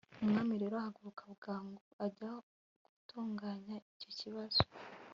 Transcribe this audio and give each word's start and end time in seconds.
umwami 0.23 0.53
rero 0.61 0.75
ahaguruka 0.77 1.23
bwangu 1.35 1.83
ajya 2.05 2.29
gutunganya 2.83 3.75
icyo 3.93 4.09
kibazo 4.17 4.61